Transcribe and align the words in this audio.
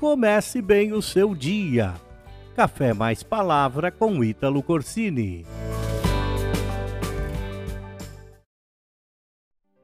Comece 0.00 0.60
bem 0.60 0.92
o 0.92 1.00
seu 1.00 1.34
dia. 1.34 1.94
Café 2.54 2.92
mais 2.92 3.22
palavra 3.22 3.90
com 3.90 4.22
Ítalo 4.22 4.62
Corsini. 4.62 5.46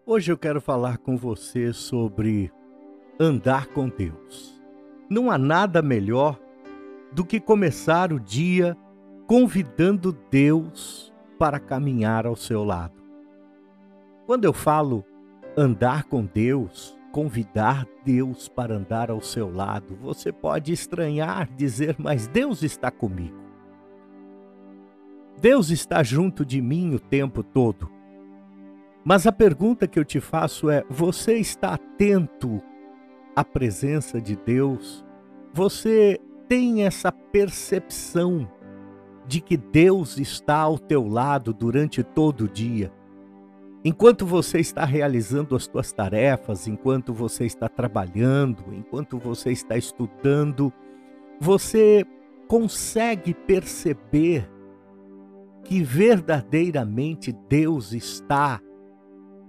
Hoje 0.05 0.31
eu 0.31 0.37
quero 0.37 0.61
falar 0.61 0.99
com 0.99 1.17
você 1.17 1.73
sobre 1.73 2.53
andar 3.19 3.69
com 3.69 3.89
Deus. 3.89 4.61
Não 5.09 5.31
há 5.31 5.39
nada 5.39 5.81
melhor 5.81 6.39
do 7.11 7.25
que 7.25 7.41
começar 7.41 8.13
o 8.13 8.21
dia 8.21 8.77
convidando 9.27 10.13
Deus 10.31 11.11
para 11.39 11.59
caminhar 11.59 12.27
ao 12.27 12.37
seu 12.37 12.63
lado. 12.63 13.03
Quando 14.27 14.45
eu 14.45 14.53
falo 14.53 15.07
andar 15.57 16.05
com 16.05 16.23
Deus, 16.23 16.99
convidar 17.13 17.87
Deus 18.05 18.49
para 18.49 18.75
andar 18.75 19.11
ao 19.11 19.21
seu 19.21 19.55
lado, 19.55 19.95
você 20.01 20.33
pode 20.33 20.73
estranhar, 20.73 21.49
dizer, 21.55 21.95
mas 21.99 22.27
Deus 22.27 22.63
está 22.63 22.91
comigo. 22.91 23.41
Deus 25.41 25.71
está 25.71 26.03
junto 26.03 26.45
de 26.45 26.61
mim 26.61 26.95
o 26.95 26.99
tempo 26.99 27.43
todo. 27.43 27.91
Mas 29.05 29.27
a 29.27 29.33
pergunta 29.33 29.87
que 29.87 29.99
eu 29.99 30.05
te 30.05 30.21
faço 30.21 30.71
é: 30.71 30.85
você 30.89 31.35
está 31.35 31.75
atento 31.75 32.63
à 33.35 33.45
presença 33.45 34.21
de 34.21 34.37
Deus? 34.37 35.05
Você 35.53 36.21
tem 36.49 36.85
essa 36.85 37.11
percepção 37.11 38.49
de 39.27 39.41
que 39.41 39.57
Deus 39.57 40.19
está 40.19 40.59
ao 40.59 40.79
teu 40.79 41.07
lado 41.07 41.53
durante 41.53 42.03
todo 42.03 42.45
o 42.45 42.49
dia? 42.49 42.93
Enquanto 43.85 44.25
você 44.25 44.61
está 44.61 44.85
realizando 44.85 45.57
as 45.57 45.65
suas 45.65 45.93
tarefas, 45.93 46.69
enquanto 46.69 47.13
você 47.13 47.45
está 47.45 47.69
trabalhando, 47.69 48.63
enquanto 48.73 49.19
você 49.19 49.51
está 49.51 49.77
estudando, 49.77 50.73
você 51.41 52.05
consegue 52.47 53.35
perceber 53.35 54.49
que 55.65 55.83
verdadeiramente 55.83 57.33
Deus 57.49 57.93
está 57.93 58.61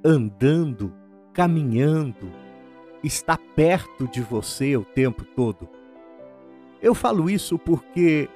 andando, 0.03 0.92
caminhando, 1.31 2.31
está 3.03 3.38
perto 3.38 4.08
de 4.08 4.22
você 4.22 4.75
o 4.75 4.84
tempo 4.84 5.23
todo. 5.36 5.70
Eu 6.81 6.95
falo 6.95 7.30
isso 7.30 7.59
porque 7.59 8.28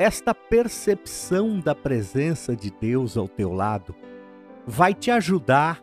esta 0.00 0.34
percepção 0.34 1.60
da 1.60 1.76
presença 1.76 2.56
de 2.56 2.72
Deus 2.72 3.16
ao 3.16 3.28
teu 3.28 3.52
lado 3.52 3.94
vai 4.68 4.92
te 4.92 5.10
ajudar 5.10 5.82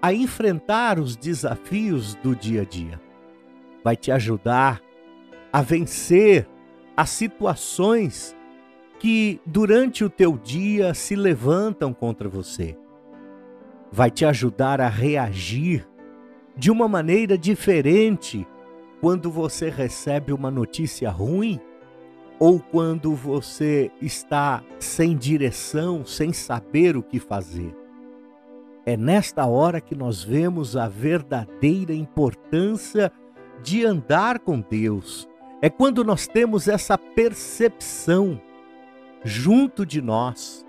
a 0.00 0.14
enfrentar 0.14 0.98
os 0.98 1.14
desafios 1.14 2.14
do 2.16 2.34
dia 2.34 2.62
a 2.62 2.64
dia. 2.64 2.98
Vai 3.84 3.96
te 3.96 4.10
ajudar 4.10 4.80
a 5.52 5.60
vencer 5.60 6.48
as 6.96 7.10
situações 7.10 8.34
que 8.98 9.38
durante 9.44 10.02
o 10.02 10.08
teu 10.08 10.38
dia 10.38 10.94
se 10.94 11.14
levantam 11.14 11.92
contra 11.92 12.26
você. 12.26 12.78
Vai 13.92 14.10
te 14.10 14.24
ajudar 14.24 14.80
a 14.80 14.88
reagir 14.88 15.86
de 16.56 16.70
uma 16.70 16.88
maneira 16.88 17.36
diferente 17.36 18.46
quando 19.02 19.30
você 19.30 19.68
recebe 19.68 20.32
uma 20.32 20.50
notícia 20.50 21.10
ruim 21.10 21.60
ou 22.38 22.58
quando 22.58 23.14
você 23.14 23.90
está 24.00 24.64
sem 24.78 25.14
direção, 25.14 26.06
sem 26.06 26.32
saber 26.32 26.96
o 26.96 27.02
que 27.02 27.20
fazer. 27.20 27.83
É 28.86 28.96
nesta 28.96 29.46
hora 29.46 29.80
que 29.80 29.94
nós 29.94 30.22
vemos 30.22 30.76
a 30.76 30.88
verdadeira 30.88 31.94
importância 31.94 33.10
de 33.62 33.84
andar 33.84 34.38
com 34.40 34.60
Deus. 34.60 35.26
É 35.62 35.70
quando 35.70 36.04
nós 36.04 36.26
temos 36.26 36.68
essa 36.68 36.98
percepção 36.98 38.38
junto 39.24 39.86
de 39.86 40.02
nós, 40.02 40.66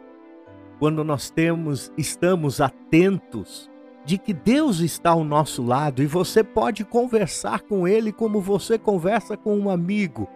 quando 0.79 1.03
nós 1.03 1.29
temos 1.29 1.91
estamos 1.97 2.61
atentos 2.61 3.69
de 4.05 4.17
que 4.17 4.33
Deus 4.33 4.79
está 4.79 5.09
ao 5.09 5.23
nosso 5.23 5.61
lado 5.61 6.01
e 6.01 6.05
você 6.05 6.43
pode 6.43 6.85
conversar 6.85 7.61
com 7.61 7.85
ele 7.85 8.13
como 8.13 8.39
você 8.39 8.77
conversa 8.77 9.35
com 9.35 9.57
um 9.57 9.69
amigo. 9.69 10.29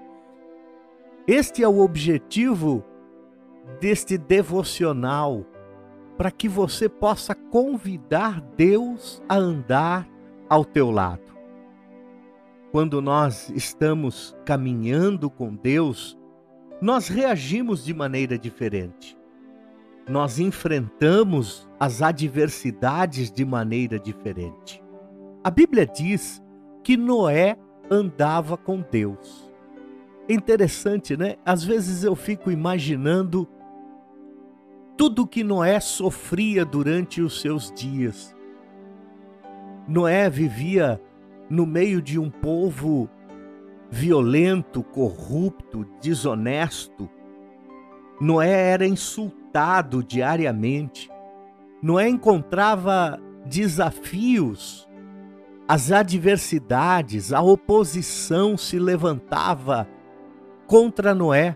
Este 1.25 1.63
é 1.63 1.67
o 1.67 1.79
objetivo 1.79 2.83
deste 3.79 4.17
devocional 4.17 5.45
para 6.19 6.31
que 6.31 6.49
você 6.49 6.89
possa 6.89 7.33
convidar 7.33 8.41
Deus 8.57 9.23
a 9.29 9.37
andar 9.37 10.05
ao 10.49 10.65
teu 10.65 10.91
lado. 10.91 11.33
Quando 12.73 13.01
nós 13.01 13.49
estamos 13.51 14.35
caminhando 14.43 15.29
com 15.29 15.55
Deus, 15.55 16.19
nós 16.81 17.07
reagimos 17.07 17.85
de 17.85 17.93
maneira 17.93 18.37
diferente. 18.37 19.17
Nós 20.09 20.39
enfrentamos 20.39 21.65
as 21.79 22.01
adversidades 22.01 23.31
de 23.31 23.45
maneira 23.45 23.97
diferente. 23.97 24.83
A 25.41 25.49
Bíblia 25.49 25.85
diz 25.85 26.43
que 26.83 26.97
Noé 26.97 27.55
andava 27.89 28.57
com 28.57 28.83
Deus. 28.91 29.49
Interessante, 30.27 31.15
né? 31.15 31.37
Às 31.45 31.63
vezes 31.63 32.03
eu 32.03 32.13
fico 32.13 32.51
imaginando 32.51 33.47
tudo 34.99 35.25
que 35.25 35.45
Noé 35.45 35.79
sofria 35.79 36.65
durante 36.65 37.21
os 37.21 37.39
seus 37.39 37.71
dias. 37.71 38.35
Noé 39.87 40.29
vivia 40.29 41.01
no 41.49 41.65
meio 41.65 42.01
de 42.01 42.19
um 42.19 42.29
povo 42.29 43.09
violento, 43.89 44.83
corrupto, 44.83 45.85
desonesto. 46.01 47.09
Noé 48.19 48.73
era 48.73 48.85
insultado 48.85 50.03
diariamente. 50.03 51.09
Noé 51.81 52.09
encontrava 52.09 53.17
desafios, 53.45 54.85
as 55.65 55.93
adversidades, 55.93 57.31
a 57.31 57.41
oposição 57.41 58.57
se 58.57 58.77
levantava 58.77 59.87
contra 60.67 61.15
Noé. 61.15 61.55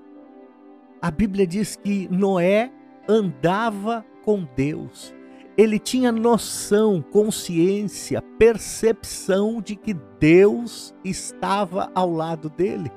A 1.01 1.11
Bíblia 1.11 1.45
diz 1.45 1.75
que 1.75 2.07
Noé 2.09 2.71
andava 3.07 4.05
com 4.23 4.47
Deus. 4.55 5.13
Ele 5.57 5.77
tinha 5.77 6.11
noção, 6.11 7.01
consciência, 7.01 8.21
percepção 8.39 9.61
de 9.61 9.75
que 9.75 9.93
Deus 10.19 10.95
estava 11.03 11.91
ao 11.93 12.11
lado 12.11 12.49
dele. 12.49 12.91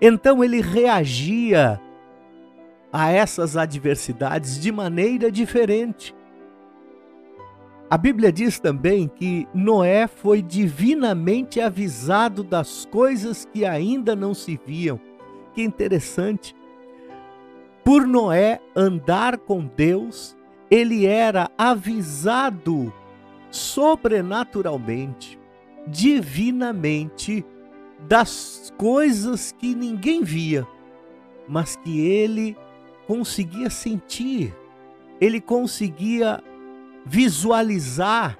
Então 0.00 0.44
ele 0.44 0.60
reagia 0.60 1.80
a 2.92 3.10
essas 3.10 3.56
adversidades 3.56 4.60
de 4.60 4.70
maneira 4.70 5.30
diferente. 5.30 6.14
A 7.90 7.98
Bíblia 7.98 8.30
diz 8.30 8.60
também 8.60 9.08
que 9.08 9.48
Noé 9.52 10.06
foi 10.06 10.40
divinamente 10.40 11.60
avisado 11.60 12.44
das 12.44 12.84
coisas 12.84 13.44
que 13.44 13.64
ainda 13.64 14.14
não 14.14 14.32
se 14.32 14.58
viam. 14.64 15.00
Que 15.52 15.62
interessante. 15.62 16.54
Por 17.84 18.06
Noé 18.06 18.60
andar 18.76 19.38
com 19.38 19.64
Deus, 19.64 20.36
ele 20.70 21.06
era 21.06 21.50
avisado 21.56 22.92
sobrenaturalmente, 23.50 25.38
divinamente, 25.86 27.44
das 28.08 28.72
coisas 28.78 29.52
que 29.52 29.74
ninguém 29.74 30.22
via, 30.22 30.66
mas 31.48 31.76
que 31.76 32.00
ele 32.00 32.56
conseguia 33.06 33.68
sentir, 33.68 34.54
ele 35.20 35.40
conseguia 35.40 36.42
visualizar 37.04 38.38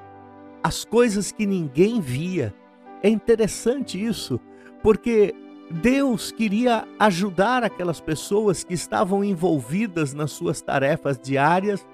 as 0.62 0.84
coisas 0.84 1.32
que 1.32 1.44
ninguém 1.46 2.00
via. 2.00 2.54
É 3.02 3.08
interessante 3.08 4.02
isso, 4.02 4.38
porque 4.82 5.34
Deus 5.70 6.32
queria 6.32 6.84
ajudar 6.99 7.62
aquelas 7.62 8.00
pessoas 8.00 8.64
que 8.64 8.75
estavam 8.75 9.22
envolvidas 9.22 10.12
nas 10.12 10.32
suas 10.32 10.61
tarefas 10.61 11.17
diárias. 11.17 11.87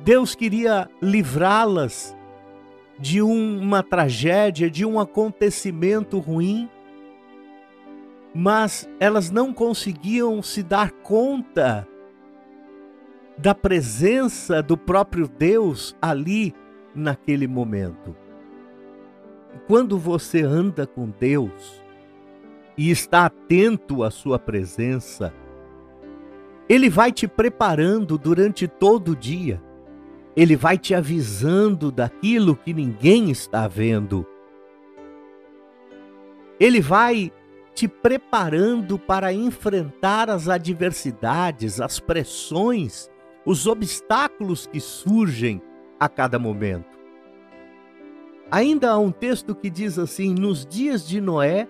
Deus 0.00 0.34
queria 0.34 0.90
livrá-las 1.00 2.14
de 2.98 3.22
uma 3.22 3.82
tragédia, 3.82 4.68
de 4.70 4.84
um 4.84 5.00
acontecimento 5.00 6.18
ruim, 6.18 6.68
mas 8.34 8.86
elas 9.00 9.30
não 9.30 9.54
conseguiam 9.54 10.42
se 10.42 10.62
dar 10.62 10.90
conta 10.90 11.88
da 13.38 13.54
presença 13.54 14.62
do 14.62 14.76
próprio 14.76 15.26
Deus 15.28 15.96
ali 16.02 16.54
naquele 16.94 17.46
momento. 17.46 18.14
Quando 19.66 19.96
você 19.98 20.42
anda 20.42 20.86
com 20.86 21.08
Deus, 21.08 21.87
e 22.78 22.92
está 22.92 23.26
atento 23.26 24.04
à 24.04 24.10
sua 24.10 24.38
presença, 24.38 25.34
ele 26.68 26.88
vai 26.88 27.10
te 27.10 27.26
preparando 27.26 28.16
durante 28.16 28.68
todo 28.68 29.12
o 29.12 29.16
dia. 29.16 29.60
Ele 30.36 30.54
vai 30.54 30.78
te 30.78 30.94
avisando 30.94 31.90
daquilo 31.90 32.54
que 32.54 32.72
ninguém 32.72 33.30
está 33.30 33.66
vendo. 33.66 34.24
Ele 36.60 36.80
vai 36.80 37.32
te 37.74 37.88
preparando 37.88 38.96
para 38.96 39.32
enfrentar 39.32 40.30
as 40.30 40.48
adversidades, 40.48 41.80
as 41.80 41.98
pressões, 41.98 43.10
os 43.44 43.66
obstáculos 43.66 44.68
que 44.68 44.78
surgem 44.78 45.60
a 45.98 46.08
cada 46.08 46.38
momento. 46.38 46.96
Ainda 48.50 48.90
há 48.90 48.98
um 48.98 49.10
texto 49.10 49.54
que 49.54 49.68
diz 49.68 49.98
assim: 49.98 50.34
Nos 50.34 50.64
dias 50.64 51.06
de 51.06 51.20
Noé, 51.20 51.68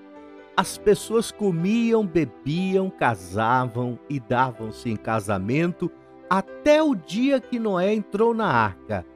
as 0.58 0.76
pessoas 0.76 1.30
comiam, 1.30 2.04
bebiam, 2.04 2.90
casavam 2.90 3.96
e 4.10 4.18
davam-se 4.18 4.90
em 4.90 4.96
casamento 4.96 5.88
até 6.28 6.82
o 6.82 6.96
dia 6.96 7.38
que 7.38 7.60
Noé 7.60 7.94
entrou 7.94 8.34
na 8.34 8.48
arca, 8.48 9.06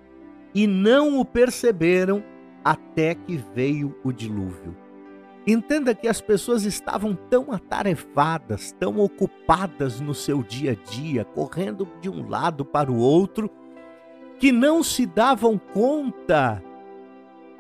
e 0.55 0.69
não 0.69 1.19
o 1.19 1.25
perceberam 1.25 2.23
até 2.63 3.17
que 3.17 3.37
veio 3.57 3.93
o 4.05 4.13
dilúvio. 4.13 4.77
Entenda 5.45 5.97
que 5.97 6.07
as 6.07 6.21
pessoas 6.21 6.63
estavam 6.63 7.13
tão 7.29 7.51
atarefadas, 7.51 8.71
tão 8.79 9.01
ocupadas 9.01 10.01
no 10.01 10.15
seu 10.15 10.45
dia 10.45 10.79
a 10.81 10.91
dia, 10.91 11.25
correndo 11.25 11.89
de 12.01 12.09
um 12.09 12.29
lado 12.29 12.65
para 12.65 12.89
o 12.89 12.99
outro, 12.99 13.51
que 14.39 14.53
não 14.53 14.81
se 14.81 15.07
davam 15.07 15.59
conta 15.59 16.63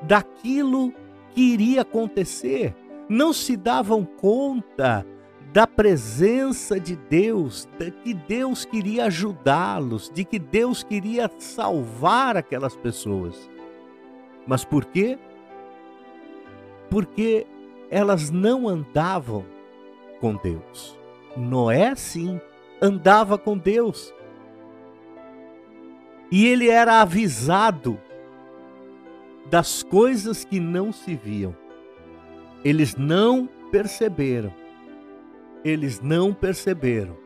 daquilo 0.02 0.94
que 1.32 1.40
iria 1.40 1.80
acontecer, 1.80 2.76
não 3.12 3.32
se 3.32 3.56
davam 3.56 4.04
conta 4.04 5.06
da 5.52 5.66
presença 5.66 6.80
de 6.80 6.96
Deus, 6.96 7.68
de 7.78 7.90
que 7.90 8.14
Deus 8.14 8.64
queria 8.64 9.04
ajudá-los, 9.04 10.10
de 10.10 10.24
que 10.24 10.38
Deus 10.38 10.82
queria 10.82 11.30
salvar 11.38 12.38
aquelas 12.38 12.74
pessoas. 12.74 13.50
Mas 14.46 14.64
por 14.64 14.86
quê? 14.86 15.18
Porque 16.88 17.46
elas 17.90 18.30
não 18.30 18.66
andavam 18.66 19.44
com 20.18 20.34
Deus. 20.34 20.98
Noé, 21.36 21.94
sim, 21.94 22.40
andava 22.80 23.36
com 23.36 23.58
Deus. 23.58 24.12
E 26.30 26.46
ele 26.46 26.70
era 26.70 27.02
avisado 27.02 28.00
das 29.50 29.82
coisas 29.82 30.46
que 30.46 30.58
não 30.58 30.90
se 30.90 31.14
viam. 31.14 31.61
Eles 32.64 32.96
não 32.96 33.48
perceberam. 33.70 34.52
Eles 35.64 36.00
não 36.00 36.32
perceberam 36.32 37.16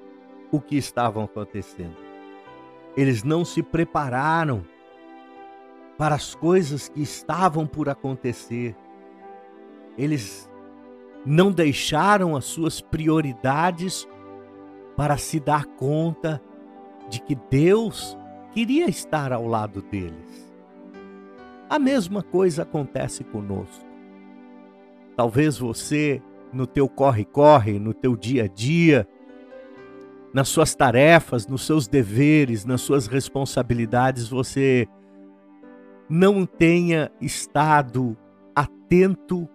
o 0.51 0.61
que 0.61 0.77
estava 0.77 1.23
acontecendo. 1.23 1.97
Eles 2.97 3.23
não 3.23 3.45
se 3.45 3.63
prepararam 3.63 4.65
para 5.99 6.15
as 6.15 6.35
coisas 6.35 6.89
que 6.89 7.03
estavam 7.03 7.67
por 7.67 7.89
acontecer. 7.89 8.75
Eles 9.97 10.51
não 11.25 11.51
deixaram 11.51 12.37
as 12.37 12.45
suas 12.45 12.81
prioridades 12.81 14.07
para 14.97 15.17
se 15.17 15.39
dar 15.41 15.67
conta 15.67 16.41
de 17.09 17.21
que 17.21 17.35
Deus 17.51 18.17
queria 18.53 18.89
estar 18.89 19.33
ao 19.33 19.47
lado 19.47 19.83
deles. 19.83 20.55
A 21.69 21.79
mesma 21.79 22.23
coisa 22.23 22.63
acontece 22.63 23.25
conosco. 23.25 23.86
Talvez 25.17 25.59
você, 25.59 26.23
no 26.53 26.67
teu 26.67 26.89
corre-corre, 26.89 27.79
no 27.79 27.95
teu 27.95 28.17
dia 28.17 28.45
a 28.45 28.47
dia, 28.47 29.09
nas 30.33 30.49
suas 30.49 30.75
tarefas, 30.75 31.47
nos 31.47 31.65
seus 31.65 31.89
deveres, 31.89 32.65
nas 32.65 32.83
suas 32.83 33.07
responsabilidades, 33.07 34.29
você 34.29 34.87
não 36.09 36.45
tenha 36.45 37.11
estado 37.21 38.17
atento 38.55 39.49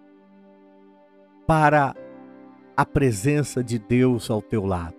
para 1.46 1.94
a 2.76 2.84
presença 2.84 3.62
de 3.62 3.78
Deus 3.78 4.30
ao 4.30 4.42
teu 4.42 4.66
lado. 4.66 4.96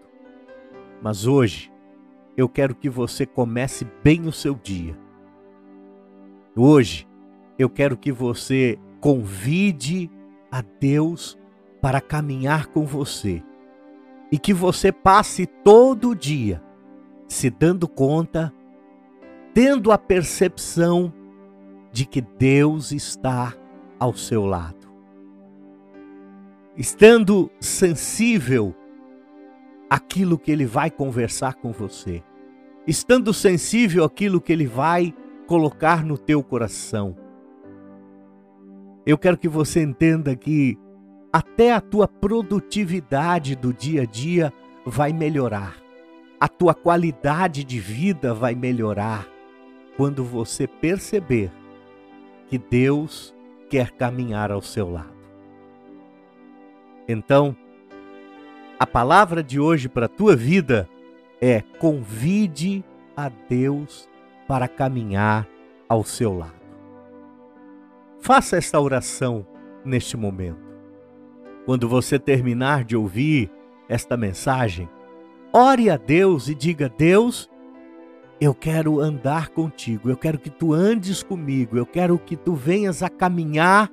Mas 1.01 1.27
hoje 1.27 1.71
eu 2.37 2.47
quero 2.47 2.73
que 2.73 2.89
você 2.89 3.25
comece 3.25 3.85
bem 4.03 4.25
o 4.25 4.31
seu 4.31 4.55
dia 4.55 4.97
Hoje 6.55 7.07
eu 7.57 7.67
quero 7.67 7.97
que 7.97 8.11
você 8.11 8.77
convide 9.01 10.09
a 10.53 10.61
Deus 10.79 11.35
para 11.81 11.99
caminhar 11.99 12.67
com 12.67 12.85
você 12.85 13.41
e 14.31 14.37
que 14.37 14.53
você 14.53 14.91
passe 14.91 15.47
todo 15.47 16.15
dia 16.15 16.61
se 17.27 17.49
dando 17.49 17.87
conta, 17.87 18.53
tendo 19.51 19.91
a 19.91 19.97
percepção 19.97 21.11
de 21.91 22.05
que 22.05 22.21
Deus 22.21 22.91
está 22.91 23.55
ao 23.99 24.13
seu 24.13 24.45
lado. 24.45 24.87
Estando 26.77 27.49
sensível 27.59 28.75
àquilo 29.89 30.37
que 30.37 30.51
ele 30.51 30.67
vai 30.67 30.91
conversar 30.91 31.55
com 31.55 31.71
você, 31.71 32.23
estando 32.85 33.33
sensível 33.33 34.03
àquilo 34.03 34.39
que 34.39 34.53
ele 34.53 34.67
vai 34.67 35.15
colocar 35.47 36.05
no 36.05 36.15
teu 36.15 36.43
coração. 36.43 37.22
Eu 39.05 39.17
quero 39.17 39.37
que 39.37 39.49
você 39.49 39.81
entenda 39.81 40.35
que 40.35 40.77
até 41.31 41.73
a 41.73 41.81
tua 41.81 42.07
produtividade 42.07 43.55
do 43.55 43.73
dia 43.73 44.03
a 44.03 44.05
dia 44.05 44.53
vai 44.85 45.11
melhorar. 45.11 45.75
A 46.39 46.47
tua 46.47 46.73
qualidade 46.73 47.63
de 47.63 47.79
vida 47.79 48.33
vai 48.33 48.55
melhorar 48.55 49.27
quando 49.97 50.23
você 50.23 50.67
perceber 50.67 51.51
que 52.47 52.57
Deus 52.57 53.33
quer 53.69 53.91
caminhar 53.91 54.51
ao 54.51 54.61
seu 54.61 54.91
lado. 54.91 55.13
Então, 57.07 57.55
a 58.79 58.87
palavra 58.87 59.43
de 59.43 59.59
hoje 59.59 59.89
para 59.89 60.05
a 60.05 60.09
tua 60.09 60.35
vida 60.35 60.89
é: 61.41 61.61
convide 61.79 62.83
a 63.17 63.29
Deus 63.29 64.07
para 64.47 64.67
caminhar 64.67 65.47
ao 65.89 66.03
seu 66.03 66.37
lado. 66.37 66.62
Faça 68.23 68.55
esta 68.55 68.79
oração 68.79 69.45
neste 69.83 70.15
momento. 70.15 70.65
Quando 71.65 71.89
você 71.89 72.17
terminar 72.17 72.85
de 72.85 72.95
ouvir 72.95 73.51
esta 73.89 74.15
mensagem, 74.15 74.87
ore 75.51 75.89
a 75.89 75.97
Deus 75.97 76.47
e 76.47 76.55
diga: 76.55 76.87
Deus, 76.87 77.49
eu 78.39 78.55
quero 78.55 79.01
andar 79.01 79.49
contigo, 79.49 80.09
eu 80.09 80.15
quero 80.15 80.39
que 80.39 80.49
tu 80.49 80.71
andes 80.71 81.21
comigo, 81.21 81.77
eu 81.77 81.85
quero 81.85 82.17
que 82.17 82.37
tu 82.37 82.53
venhas 82.53 83.03
a 83.03 83.09
caminhar 83.09 83.91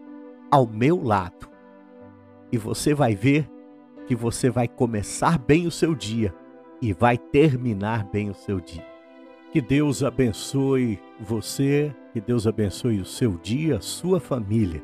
ao 0.49 0.65
meu 0.65 1.03
lado. 1.03 1.51
E 2.53 2.57
você 2.57 2.95
vai 2.95 3.17
ver 3.17 3.51
que 4.07 4.15
você 4.15 4.49
vai 4.49 4.69
começar 4.69 5.41
bem 5.41 5.67
o 5.67 5.73
seu 5.73 5.93
dia 5.93 6.33
e 6.81 6.93
vai 6.93 7.19
terminar 7.19 8.05
bem 8.05 8.31
o 8.31 8.35
seu 8.35 8.61
dia. 8.61 8.90
Que 9.53 9.61
Deus 9.61 10.05
abençoe 10.05 11.01
você, 11.19 11.93
que 12.13 12.21
Deus 12.21 12.47
abençoe 12.47 13.01
o 13.01 13.05
seu 13.05 13.37
dia, 13.37 13.79
a 13.79 13.81
sua 13.81 14.21
família. 14.21 14.81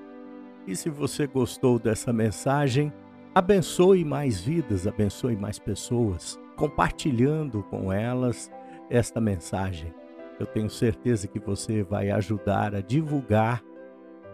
E 0.66 0.74
se 0.74 0.90
você 0.90 1.24
gostou 1.24 1.78
dessa 1.78 2.12
mensagem, 2.12 2.92
abençoe 3.32 4.04
mais 4.04 4.40
vidas, 4.40 4.84
abençoe 4.84 5.36
mais 5.36 5.56
pessoas, 5.60 6.36
compartilhando 6.56 7.62
com 7.70 7.92
elas 7.92 8.50
esta 8.90 9.20
mensagem. 9.20 9.94
Eu 10.40 10.46
tenho 10.46 10.68
certeza 10.68 11.28
que 11.28 11.38
você 11.38 11.84
vai 11.84 12.10
ajudar 12.10 12.74
a 12.74 12.80
divulgar 12.80 13.62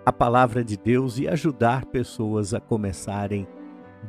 a 0.05 0.13
palavra 0.13 0.65
de 0.65 0.79
Deus 0.79 1.19
e 1.19 1.29
ajudar 1.29 1.85
pessoas 1.85 2.55
a 2.55 2.61
começarem 2.61 3.47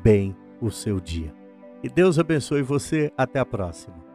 bem 0.01 0.33
o 0.61 0.71
seu 0.71 1.01
dia. 1.01 1.33
Que 1.81 1.89
Deus 1.89 2.17
abençoe 2.17 2.61
você. 2.61 3.11
Até 3.17 3.39
a 3.39 3.45
próxima. 3.45 4.12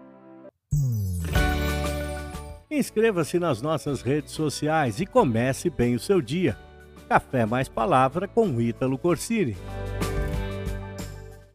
Inscreva-se 2.71 3.39
nas 3.39 3.63
nossas 3.63 4.03
redes 4.03 4.33
sociais 4.33 5.01
e 5.01 5.07
comece 5.07 5.71
bem 5.71 5.95
o 5.95 6.01
seu 6.01 6.21
dia. 6.21 6.57
Café 7.09 7.47
mais 7.47 7.67
Palavra 7.67 8.29
com 8.29 8.61
Ítalo 8.61 8.99
Corsini. 8.99 9.57